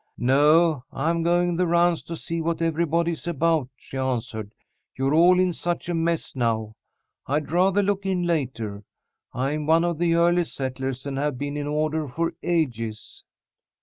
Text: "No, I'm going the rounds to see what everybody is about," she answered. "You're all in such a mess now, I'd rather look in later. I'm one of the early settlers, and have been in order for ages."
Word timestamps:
"No, 0.17 0.83
I'm 0.91 1.21
going 1.21 1.55
the 1.57 1.67
rounds 1.67 2.01
to 2.05 2.15
see 2.15 2.41
what 2.41 2.59
everybody 2.59 3.11
is 3.11 3.27
about," 3.27 3.69
she 3.77 3.99
answered. 3.99 4.51
"You're 4.97 5.13
all 5.13 5.39
in 5.39 5.53
such 5.53 5.89
a 5.89 5.93
mess 5.93 6.35
now, 6.35 6.73
I'd 7.27 7.51
rather 7.51 7.83
look 7.83 8.03
in 8.03 8.23
later. 8.23 8.83
I'm 9.31 9.67
one 9.67 9.83
of 9.83 9.99
the 9.99 10.15
early 10.15 10.45
settlers, 10.45 11.05
and 11.05 11.19
have 11.19 11.37
been 11.37 11.55
in 11.55 11.67
order 11.67 12.07
for 12.07 12.33
ages." 12.41 13.23